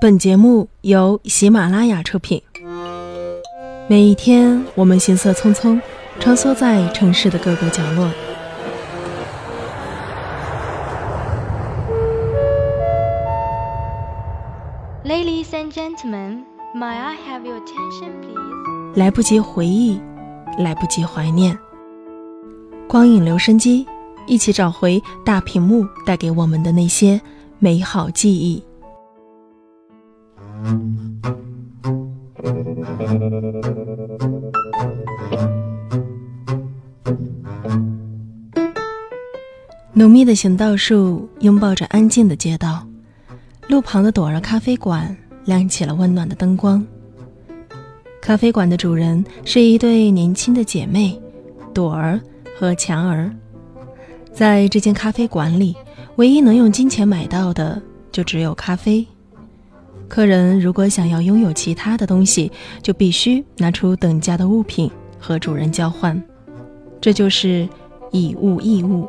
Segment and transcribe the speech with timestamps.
[0.00, 2.40] 本节目由喜马拉雅出品。
[3.88, 5.80] 每一天，我们行色匆匆，
[6.20, 8.08] 穿梭在城市的各个角落。
[15.04, 16.44] Ladies and gentlemen,
[16.76, 18.94] may I have your attention, please?
[18.94, 20.00] 来不及回忆，
[20.58, 21.58] 来不及怀念。
[22.86, 23.84] 光影留声机，
[24.28, 27.20] 一起找回大屏幕带给我们的那些
[27.58, 28.62] 美好记忆。
[39.92, 42.86] 浓密的行道树拥抱着安静的街道，
[43.68, 46.84] 路旁的朵儿咖啡馆亮起了温暖的灯光。
[48.20, 51.20] 咖啡馆的主人是一对年轻的姐妹，
[51.74, 52.20] 朵儿
[52.56, 53.34] 和强儿。
[54.32, 55.74] 在这间咖啡馆里，
[56.16, 59.04] 唯一能用金钱买到的就只有咖啡。
[60.08, 62.50] 客人如果想要拥有其他的东西，
[62.82, 66.20] 就必须拿出等价的物品和主人交换，
[67.00, 67.68] 这就是
[68.10, 69.06] 以物易物。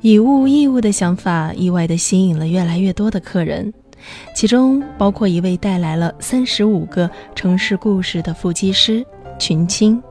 [0.00, 3.70] 以物易物的想法意外地吸引了越来越多的客人，
[4.34, 9.04] 其中包括一位带来了三十五个城市故事的腹肌师
[9.38, 10.02] 群青。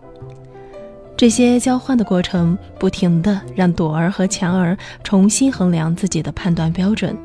[1.18, 7.18] 这些交换的过程，不停地让朵儿和强儿重新衡量自己的判断标准，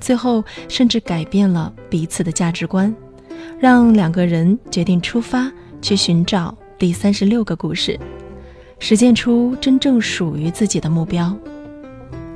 [0.00, 2.94] 最后甚至改变了彼此的价值观，
[3.58, 5.50] 让两个人决定出发
[5.80, 7.98] 去寻找第三十六个故事，
[8.78, 11.34] 实践出真正属于自己的目标。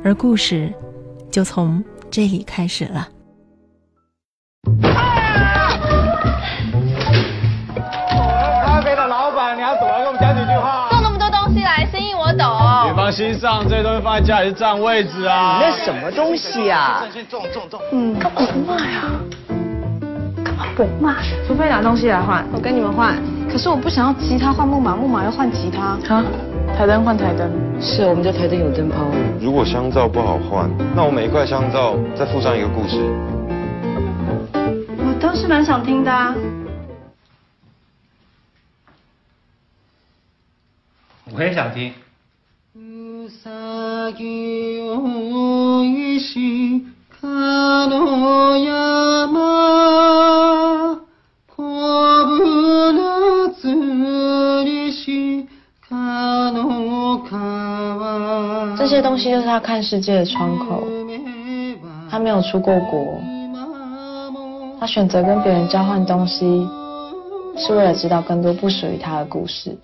[0.02, 0.72] 而故事
[1.30, 3.08] 就从这里开始了。
[13.18, 15.58] 心上，这些东西放在家里是占位置啊。
[15.58, 17.02] 你那什么东西啊？
[17.28, 17.80] 重重重。
[17.90, 19.10] 嗯，干嘛不骂呀？
[20.44, 21.16] 干嘛不骂？
[21.44, 23.20] 除非拿东西来换，我跟你们换。
[23.50, 25.98] 可是我不想要吉他换木马，木马要换吉他。
[26.08, 26.22] 好，
[26.76, 27.50] 台灯换台灯。
[27.80, 29.04] 是我们家台灯有灯泡。
[29.40, 33.02] 如果香皂不好换，那我每一块香皂再附上一个故事。
[34.96, 36.36] 我倒是蛮想听的啊。
[41.34, 41.92] 我也想听。
[58.76, 60.82] 这些东西就是他看世界的窗口。
[62.10, 63.20] 他没有出过国，
[64.80, 66.66] 他选择跟别人交换东西，
[67.58, 69.76] 是为了知道更多不属于他的故事。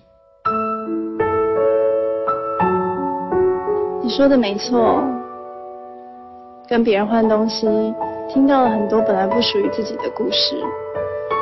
[4.05, 5.03] 你说的没错，
[6.67, 7.65] 跟别人换东西，
[8.29, 10.55] 听到了很多本来不属于自己的故事。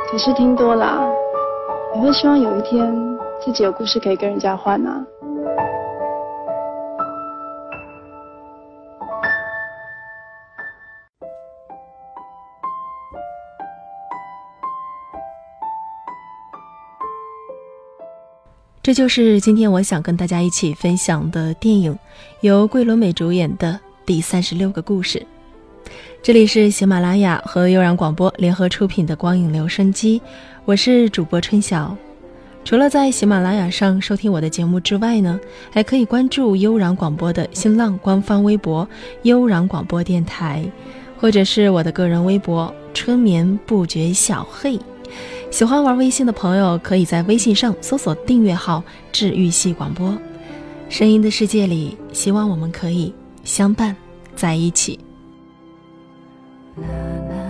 [0.09, 1.05] 可是听多了，
[1.93, 2.89] 也会希望有一天
[3.41, 5.05] 自己有故事可以跟人家换啊。
[18.83, 21.97] 这就是今天我想跟大家一起分享的电影，
[22.41, 23.71] 由桂纶镁主演的
[24.05, 25.25] 《第三十六个故事》。
[26.21, 30.21] 这里是喜马拉雅和悠然广播联合出品的光影留声机，
[30.65, 31.95] 我是主播春晓。
[32.65, 35.39] 除了在喜马拉雅上收听我的节目之外呢，
[35.71, 38.85] 还可以关注悠然广播的新浪官方微博
[39.23, 40.61] “悠然广播电台”，
[41.17, 44.45] 或者是我的个人微博“春眠不觉晓”。
[44.51, 44.77] 嘿。
[45.53, 48.83] 喜欢玩微信的朋友，可以在微信上搜索订阅号
[49.13, 50.17] “治愈系广播”。
[50.89, 53.95] 声音的世界里，希望我们可以相伴
[54.35, 54.99] 在一起。
[56.77, 56.87] 啦
[57.29, 57.42] 啦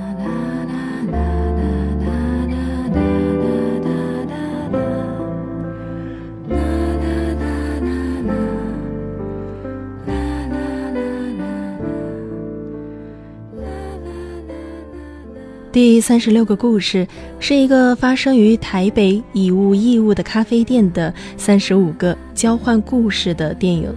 [15.73, 17.07] 第三十六个故事
[17.39, 23.91] 是一个发生于台北以物易物的咖啡店的三十五个交换故事的电影，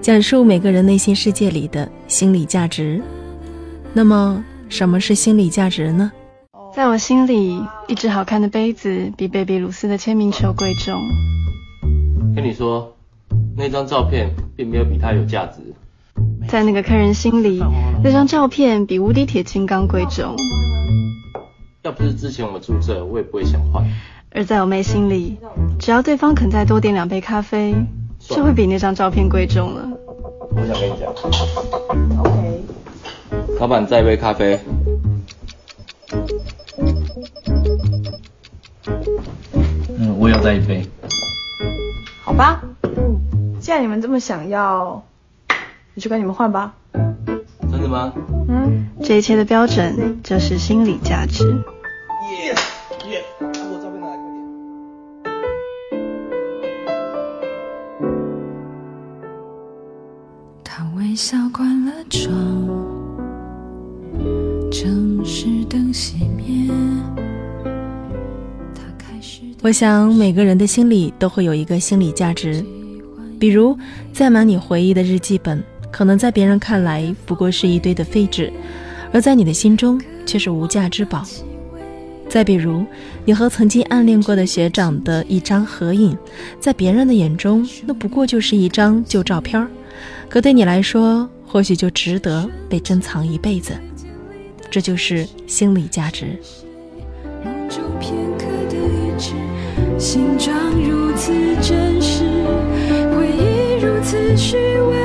[0.00, 3.00] 讲述每个人内心世界里的心理价值。
[3.92, 6.10] 那么，什么是心理价值呢？
[6.74, 11.00] 在我心里，一只好看的杯子比贝比鲁斯的签名球贵重。
[12.34, 12.92] 跟你说，
[13.56, 15.60] 那张照片并没有比它有价值。
[16.48, 17.62] 在那个客人心里，
[18.02, 20.34] 那张照片比无敌铁金刚贵重。
[21.84, 23.84] 要不是之前我们住这，我也不会想换。
[24.30, 25.36] 而在我妹心里，
[25.78, 27.74] 只要对方肯再多点两杯咖啡，
[28.18, 29.86] 就会比那张照片贵重了。
[30.48, 31.12] 我想跟你讲。
[32.22, 32.62] OK，
[33.60, 34.58] 老板，再一杯咖啡。
[39.98, 40.88] 嗯，我也要再一杯。
[42.24, 42.62] 好吧。
[43.60, 45.04] 既然你们这么想要，
[45.94, 46.74] 我就跟你们换吧。
[47.70, 48.14] 真的吗？
[48.48, 51.62] 嗯，这一切的标准就是心理价值。
[52.30, 52.54] 耶
[53.10, 54.36] 耶，把我照片拿来快点。
[60.64, 62.32] 他微笑关了窗，
[64.70, 66.72] 城市灯熄灭。
[69.62, 72.62] 我想每个人的心里都会有一个心理价值，
[73.38, 73.74] 比如
[74.12, 78.52] 载满你回忆的日记本，可能在别人看来不过是一堆的废纸，
[79.10, 81.22] 而在你的心中却是无价之宝。
[82.34, 82.84] 再比如，
[83.24, 86.18] 你和曾经暗恋过的学长的一张合影，
[86.58, 89.68] 在别人的眼中，那不过就是一张旧照片儿，
[90.28, 93.74] 可对你来说，或许就值得被珍藏一辈子。
[94.68, 96.36] 这就是心理价值。
[97.44, 99.34] 梦中片刻的一致，
[99.96, 101.32] 形状如此
[101.62, 102.24] 真实，
[103.14, 105.04] 回忆如此虚伪。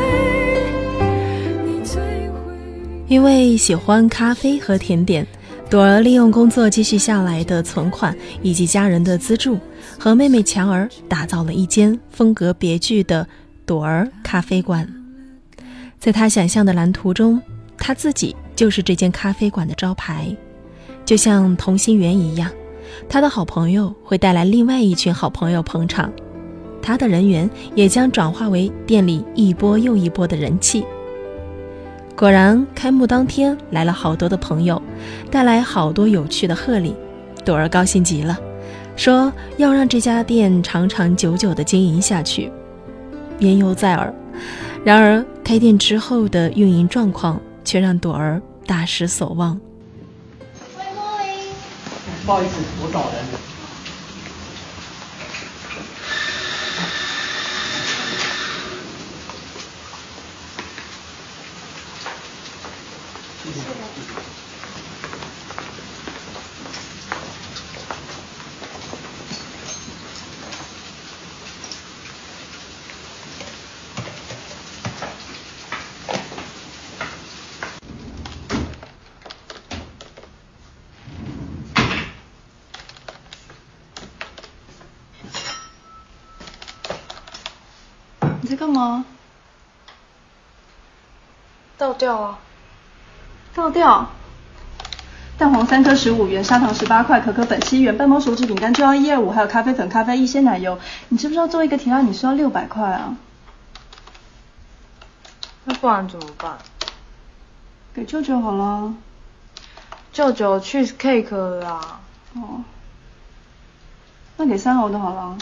[3.08, 5.28] 因为喜欢咖啡和甜点，
[5.70, 9.60] 朵儿利用工作积蓄下来的存款以及家人的资助，
[10.00, 13.28] 和妹妹强儿打造了一间风格别具的
[13.68, 14.88] 朵儿咖啡馆。
[16.00, 17.40] 在她想象的蓝图中，
[17.78, 20.36] 她自己就是这间咖啡馆的招牌，
[21.06, 22.50] 就像同心圆一样，
[23.08, 26.12] 她的好朋友会带来另外一群好朋友捧场，
[26.82, 30.84] 她的人缘也将转化为店里一波又一波的人气。
[32.20, 34.82] 果然，开幕当天来了好多的朋友，
[35.32, 36.94] 带来好多有趣的贺礼。
[37.46, 38.38] 朵儿高兴极了，
[38.98, 42.52] 说要让这家店长长久久的经营下去。
[43.38, 44.14] 言犹在耳，
[44.84, 49.58] 然而开店之后的运营状况却让朵儿大失所望。
[52.26, 53.49] 不好意思，我找人。
[88.60, 89.06] 干嘛？
[91.78, 92.40] 倒掉啊！
[93.56, 94.10] 倒掉。
[95.38, 100.78] 蛋黄三颗十五元，砂糖十八块，可可粉七元，半包手指饼干就要一二五，还有咖啡粉、咖啡一鲜奶油。
[101.08, 103.16] 你知不知道做一个提拉米苏要六百块啊？
[105.64, 106.58] 那不然怎么办？
[107.94, 108.94] 给舅舅好了。
[110.12, 112.00] 舅舅去 cake 了啦，
[112.34, 112.66] 哦。
[114.36, 115.38] 那给三楼的好了。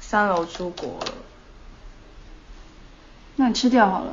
[0.00, 1.12] 三楼出国了。
[3.42, 4.12] 那你吃掉好了。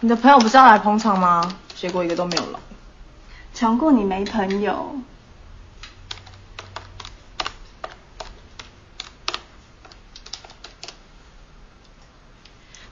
[0.00, 1.56] 你的朋友不是要来捧场吗？
[1.76, 2.58] 结果一个都没有来。
[3.54, 4.96] 强过你没朋友。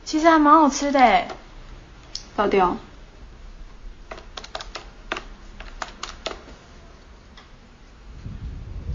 [0.05, 1.27] 其实还蛮好吃的诶。
[2.37, 2.77] 倒掉。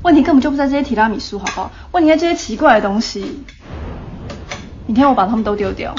[0.04, 1.72] 问题根本就不在这些提拉米苏，好不好？
[1.92, 3.44] 问题在这些奇怪的东西。
[4.92, 5.96] 明天我把它们都丢掉。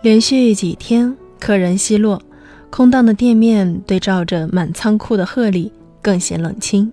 [0.00, 2.22] 连续几天，客人稀落，
[2.70, 5.70] 空荡的店面对照着满仓库的贺礼，
[6.06, 6.92] 更显冷清。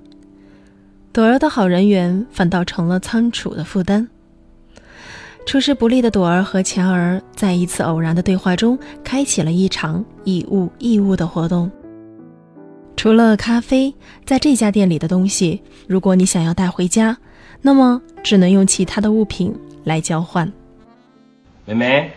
[1.11, 4.09] 朵儿的好人缘反倒成了仓储的负担。
[5.45, 11.69] 出师不利的朵儿和钱儿在一次偶然的对话中，开启了一场以物易物的活动。
[12.97, 13.93] 除了咖啡，
[14.25, 17.15] 在这家店里的东西，如果你想要带回家，
[17.61, 20.51] 那么只能用其他的物品来交换。
[21.65, 22.11] 妹妹，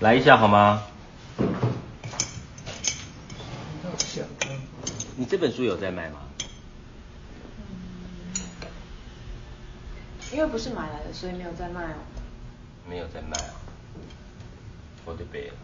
[0.00, 0.82] 来一下好吗？
[5.18, 6.20] 你这本书有在卖吗？
[10.32, 11.96] 因为不是买来的，所以没有在卖哦。
[12.86, 13.54] 没有在卖啊，
[15.06, 15.54] 我的背了。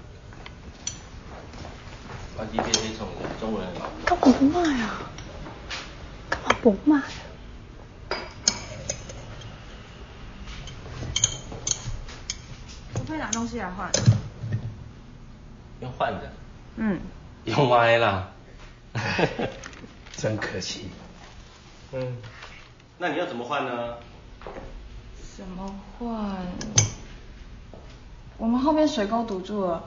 [2.38, 3.90] 忘记这些中文中文很好。
[4.06, 5.02] 干嘛不卖啊？
[6.30, 7.02] 干嘛不卖
[13.18, 13.92] 拿东西来换。
[15.80, 16.32] 用换的，
[16.76, 16.98] 嗯，
[17.44, 18.30] 用歪啦。
[20.16, 20.88] 真可惜。
[21.92, 22.16] 嗯，
[22.98, 23.96] 那你要怎么换呢？
[25.36, 26.46] 怎么换？
[28.38, 29.84] 我们后面水沟堵住了，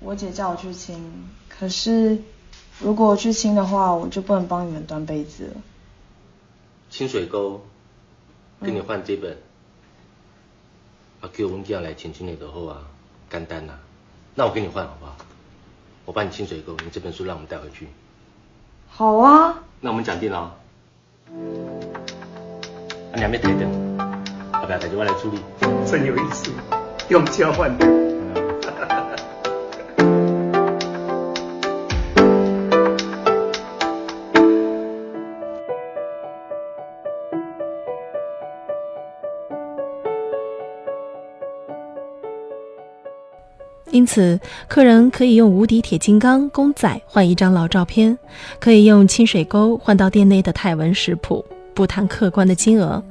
[0.00, 2.18] 我姐叫我去清，可是
[2.80, 5.56] 如果我去清的话，我就不能帮你们端杯子了。
[6.90, 7.66] 清水沟，
[8.60, 9.36] 跟你换这本。
[11.20, 12.82] 啊，叫阮囝来清清的就好啊，
[13.30, 13.74] 简单呐、
[14.36, 15.16] 那我给你换好不好？
[16.04, 17.88] 我帮你清水沟，你这本书让我们带回去。
[18.88, 20.50] 好啊，那我们讲定了哦。
[23.12, 23.96] 啊，你还没抬灯，
[24.54, 25.38] 要不要抬就我来处理？
[25.86, 26.50] 真有意思，
[27.08, 27.86] 用交换的。
[43.90, 48.16] 因此，客人可以用无敌铁金刚公仔换一张老照片，
[48.60, 53.02] 可以用清水沟换到店内的泰文食谱，不谈客观的金额，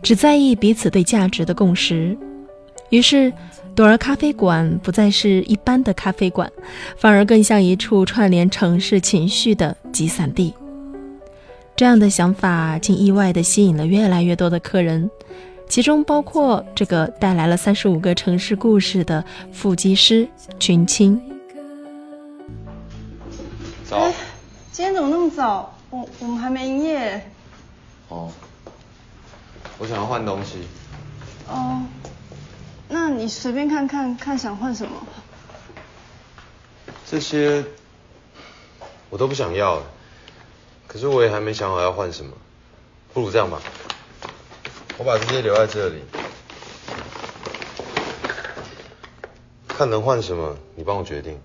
[0.00, 2.16] 只在意彼此对价值的共识。
[2.90, 3.32] 于是，
[3.74, 6.50] 朵儿咖啡馆不再是一般的咖啡馆，
[6.96, 10.54] 反而更像一处串联城市情绪的集散地。
[11.74, 15.10] 这样的想法竟意外地吸引了越来越多的客人。
[15.72, 19.24] 其中包括这个带来了三十五个城市故事的
[19.54, 20.28] 腹肌师
[20.60, 21.18] 群青。
[23.82, 23.96] 早。
[24.00, 24.12] 哎
[24.70, 25.74] 今天怎么那么早？
[25.88, 27.26] 我我们还没营业。
[28.08, 28.30] 哦，
[29.78, 30.58] 我想要换东西。
[31.48, 31.82] 哦，
[32.90, 34.92] 那你随便看看，看想换什么。
[37.06, 37.64] 这些
[39.08, 39.86] 我都不想要了，
[40.86, 42.30] 可是我也还没想好要换什么。
[43.14, 43.58] 不如这样吧，
[45.02, 45.96] 我把这些留在这里，
[49.66, 51.36] 看能换什么，你帮我决定。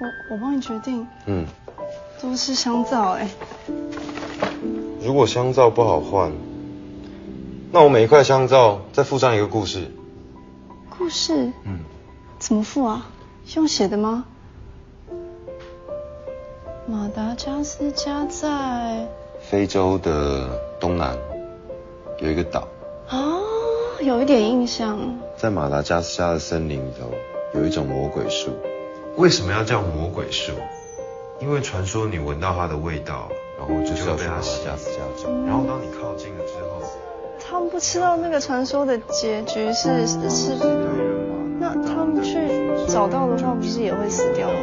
[0.00, 1.44] 我我帮你决定，嗯，
[2.22, 3.28] 都是香皂哎。
[5.02, 6.30] 如果香皂不好换，
[7.72, 9.90] 那我每一块香皂再附上一个故事。
[10.96, 11.80] 故事嗯，
[12.38, 13.08] 怎么附啊？
[13.56, 14.24] 用写的吗？
[16.86, 19.08] 马达加斯加在
[19.40, 21.18] 非洲的东南
[22.20, 22.68] 有一个岛，
[23.10, 23.42] 哦，
[24.00, 24.98] 有一点印象。
[25.36, 27.10] 在马达加斯加的森林里头
[27.58, 28.50] 有一种魔鬼树。
[29.16, 30.52] 为什么要叫魔鬼树？
[31.40, 35.28] 因为传说你闻到它的味道，然后就是要被它吸加斯加州。
[35.44, 36.82] 然后当你靠近了之后，
[37.40, 40.54] 他们不知道那个传说的结局是是是，
[41.58, 42.38] 那他们去
[42.86, 44.54] 找到的话，不是也会死掉吗？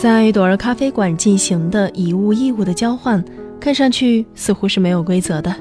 [0.00, 3.22] 在朵儿咖啡馆进行的以物易物的交换，
[3.58, 5.52] 看上去似乎是没有规则的。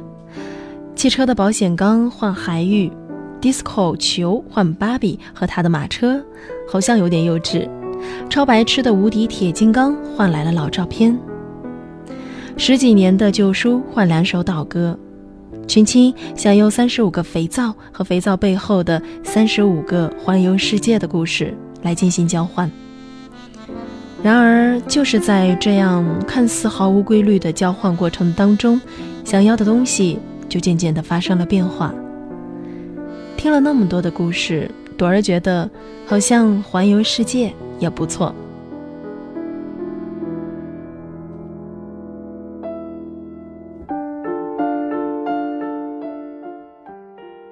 [0.96, 2.92] 汽车的保险杠换海芋
[3.42, 6.24] ，disco 球换芭比和他的马车，
[6.72, 7.68] 好像有点幼稚。
[8.30, 11.18] 超白痴的无敌铁金刚换来了老照片，
[12.58, 14.96] 十几年的旧书换两首岛歌。
[15.68, 22.72] 群青想用三十五个肥皂和肥皂背后的三十五个环游世界的故事来进行交换。
[24.24, 28.82] 然而，就是在这样看似毫无规律的交换过程当中，
[29.24, 30.20] 想要的东西
[30.50, 31.94] 就渐渐的发生了变化。
[33.38, 35.70] 听了那么多的故事，朵儿觉得
[36.06, 38.34] 好像环游世界也不错。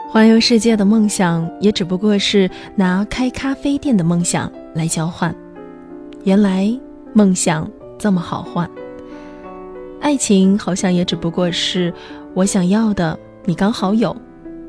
[0.09, 5.33] 环游世界的梦想，也只不过是拿开咖啡店的梦想来交换。
[6.25, 6.67] 原来
[7.13, 8.67] 梦想这么好换，
[10.01, 11.93] 爱情好像也只不过是
[12.33, 14.15] 我想要的你刚好有，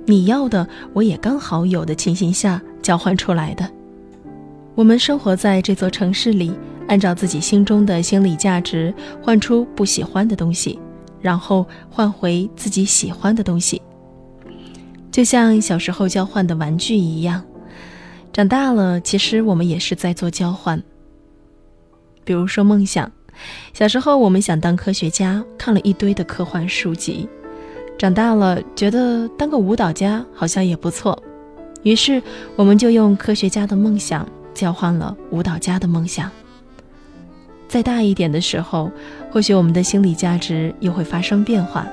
[0.04, 3.66] 你要的我也刚好有的情形下交换出来的。
[4.75, 6.52] 我们生活在这座城市里，
[6.88, 10.78] 按照自己心中的心理价值换出不喜欢的东西，
[11.22, 13.80] 然后换回自己喜欢的东西，
[15.10, 17.42] 就像小时候交换的玩具一样。
[18.30, 20.82] 长大了，其实我们也是在做交换。
[22.26, 23.11] 比如说梦想，
[23.73, 27.28] 小时候我们想当科学家，看了一堆的科幻书籍；
[27.97, 31.16] 长大了觉得当个舞蹈家好像也不错，
[31.85, 32.21] 于是
[32.56, 36.28] 我们就用科学家的梦想交换了舞蹈家的梦想。
[37.68, 38.90] 再大一点的时候，
[39.30, 41.87] 或许我们的心理价值又会发生变化。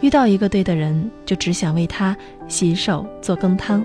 [0.00, 2.16] 遇到一个对的人，就只想为他
[2.48, 3.84] 洗手做羹汤，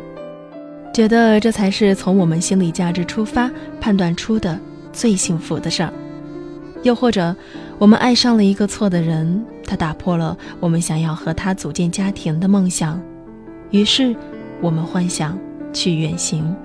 [0.94, 4.60] 觉得这才是从我们心理价值出发判断出的
[4.94, 5.92] 最幸福的事儿。
[6.84, 7.36] 又或者，
[7.78, 13.02] 我们爱上了一个错的人，他打破了我们想要和他组建家庭的梦想，
[13.72, 14.16] 于是
[14.62, 15.38] 我们幻想
[15.74, 16.56] 去远行。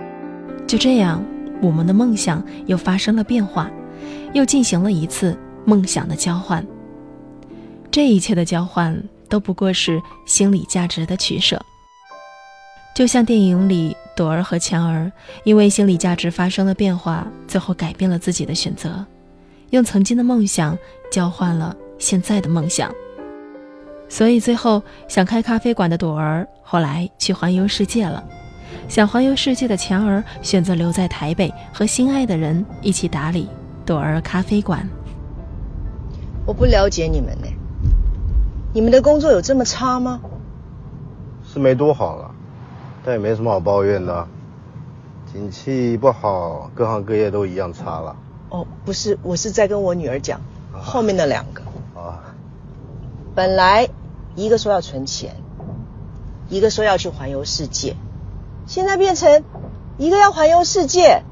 [0.67, 1.25] 就这样，
[1.63, 3.71] 我们的梦想又发生了变化，
[4.33, 6.67] 又进行了一次梦想的交换。
[7.91, 11.61] 这一切的交换都不过是心理价值的取舍。
[12.99, 15.13] 就像电影里朵儿和强儿，
[15.45, 19.07] 因为心理价值发生了变化，最后改变了自己的选择。
[19.71, 20.77] 用曾经的梦想
[21.09, 22.93] 交换了现在的梦想，
[24.09, 28.21] 所以最后想开咖啡馆的朵儿后来去环游世界了，
[28.89, 33.49] 想环游世界的强儿选择留在台北和心爱的人一起打理
[33.87, 34.85] 朵儿咖啡馆。
[36.45, 37.47] 我不了解你们呢，
[38.75, 40.21] 你们的工作有这么差吗？
[41.47, 42.35] 是没多好了，
[43.05, 44.27] 但也没什么好抱怨的，
[45.33, 48.17] 景气不好，各行各业都一样差了。
[48.51, 50.41] 哦，不是，我是在跟我女儿讲，
[50.73, 51.63] 后面的两个。
[51.99, 52.35] 啊。
[53.35, 53.89] 本来
[54.35, 55.37] 一个说要存钱，
[56.49, 57.95] 一个说要去环游世界，
[58.67, 59.45] 现在变成
[59.97, 61.23] 一个要环游世界，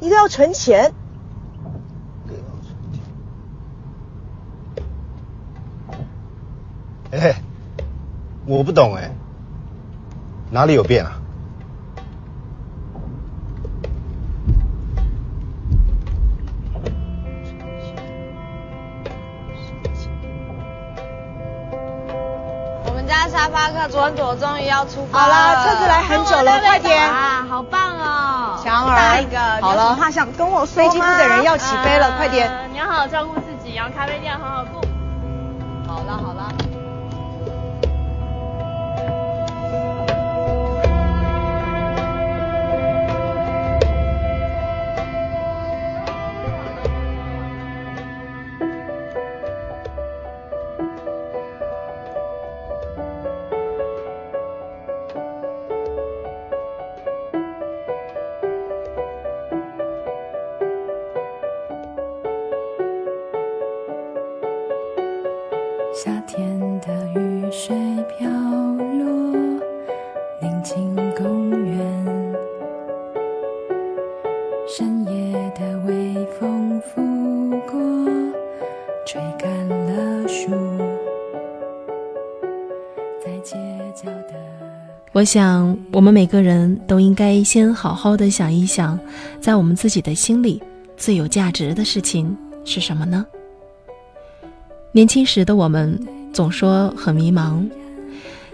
[0.00, 0.92] 一个要存钱。
[7.10, 7.36] 哎，
[8.46, 9.10] 我不懂哎，
[10.54, 11.10] 哪里有变啊？
[23.30, 27.44] 沙发客左左终于要出发好了，车子来很久了，快点啊！
[27.50, 32.48] 好棒哦，强儿，一个好了，他想跟我说飞机部的人要起飞了，快点！
[32.70, 34.80] 你要好好照顾自己，然后咖啡店好好顾。
[35.86, 36.73] 好了好了。
[66.36, 67.76] 天的雨水
[68.18, 69.36] 飘落，
[70.42, 72.34] 宁静公园。
[74.66, 77.00] 深夜的微风拂
[77.70, 77.78] 过，
[79.06, 80.50] 吹干了树。
[85.12, 88.98] 我想，我们每个人都应该先好好的想一想，
[89.40, 90.60] 在我们自己的心里
[90.96, 93.24] 最有价值的事情是什么呢？
[94.90, 95.96] 年轻时的我们
[96.34, 97.64] 总说很迷茫，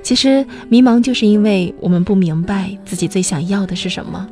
[0.03, 4.29] 其实迷茫就是因为我们不明白自己最想要的是什么，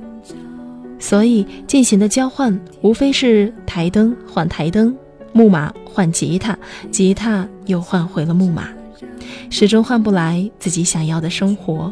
[0.98, 4.94] 所以进行的交换无非是台灯换台灯，
[5.32, 6.56] 木马换吉他，
[6.90, 8.68] 吉他又换回了木马，
[9.48, 11.90] 始终换不来自己想要的生活，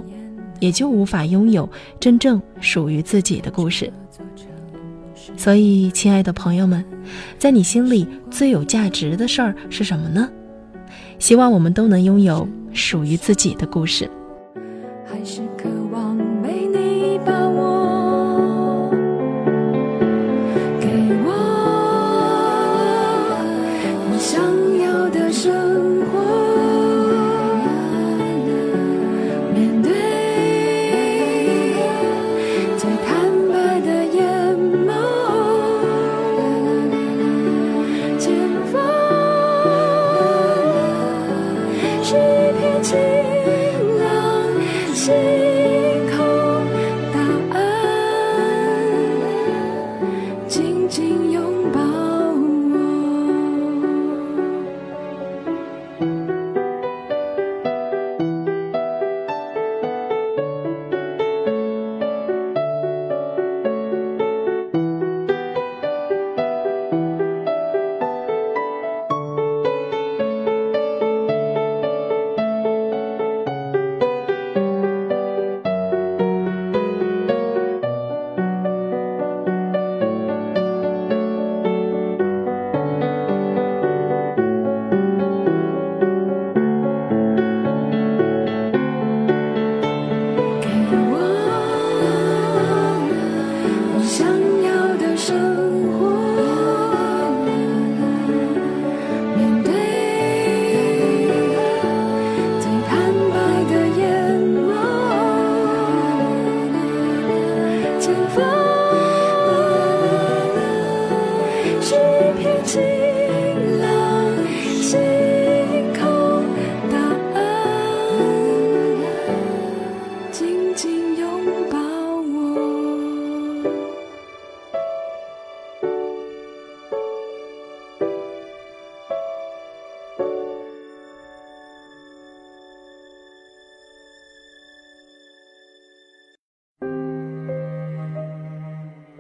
[0.61, 1.67] 也就无法拥有
[1.99, 3.91] 真正属于自己的故事。
[5.39, 6.85] 所以，亲爱的朋友们，
[7.39, 10.29] 在你心里最有价值的事儿是什么呢？
[11.19, 14.11] 希望我们都能拥有属于自己的故事。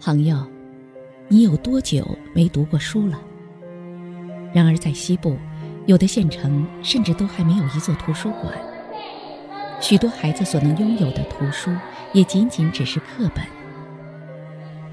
[0.06, 0.36] 朋友，
[1.26, 3.20] 你有多久没读过书了？
[4.54, 5.36] 然而在西部，
[5.86, 8.54] 有的县城甚至都还没有一座图书馆。
[9.80, 11.72] 许多孩子所能拥有的图书，
[12.12, 13.44] 也仅仅只是课本。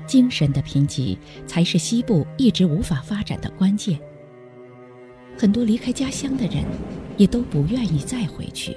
[0.08, 4.00] 精神的贫瘠，才是西部一直无法发展的关键。
[5.38, 6.66] 很多离开家乡的人，
[7.18, 8.76] 也都不愿意再回去。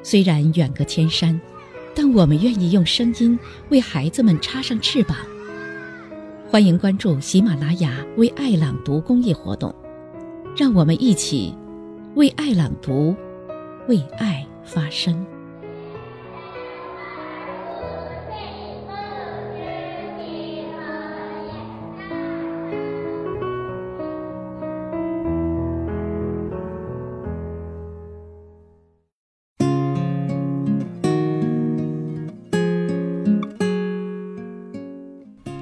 [0.00, 1.40] 虽然远隔千山，
[1.94, 5.16] 但我们愿意用声音为孩子们插上翅膀。
[6.48, 9.74] 欢迎关注喜马拉雅“为爱朗读”公益活动，
[10.56, 11.54] 让我们一起
[12.14, 13.14] 为爱朗读，
[13.86, 15.24] 为爱发声。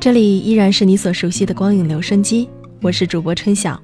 [0.08, 2.48] 这里依然是你所熟悉的光影留声机，
[2.80, 3.78] 我是主播春晓。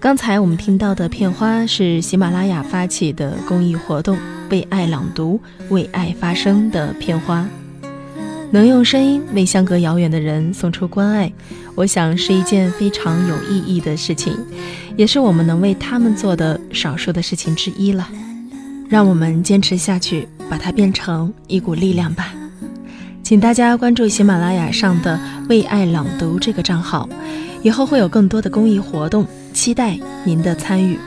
[0.00, 4.16] 刚才我们听到的片花是喜马拉雅发起的公益活动
[4.48, 7.46] “为爱朗读，为爱发声”的片花，
[8.50, 11.30] 能用声音为相隔遥远的人送出关爱，
[11.74, 14.34] 我想是一件非常有意义的事情，
[14.96, 18.08] 也是我们能为他们做的少数的事情之一了。
[18.88, 22.33] 让我们坚持下去，把它变成一股力量吧。
[23.24, 27.08] 请大家关注喜马拉雅上的“为爱朗读”这个账号，
[27.62, 30.98] 以后会有更多的公益活动，期待您的参与，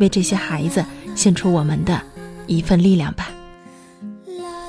[0.00, 0.82] 为这些孩子
[1.14, 2.00] 献出我们的
[2.46, 3.28] 一份力量吧。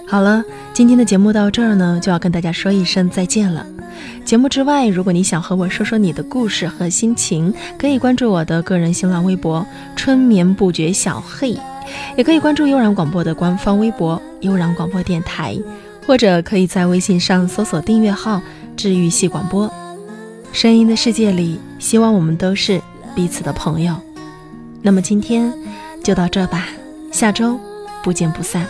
[0.09, 3.65] 好了，今天的节目到这儿呢，就要跟大家说一声再见了。
[4.25, 11.57] 节目之外，如果你想和我说说你的故事和心情，可以关注我的个人新浪微博“春眠不觉晓”，嘿，
[12.17, 15.57] 也可以关注悠然广播的官方微博“悠然广播电台”。
[16.09, 18.41] 或者可以在微信上搜索订阅号
[18.75, 19.71] “治愈系广播”，
[20.51, 22.81] 声音的世界里，希望我们都是
[23.15, 23.95] 彼此的朋友。
[24.81, 25.53] 那么今天
[26.03, 26.65] 就到这吧，
[27.11, 27.59] 下周
[28.01, 28.65] 不见不散。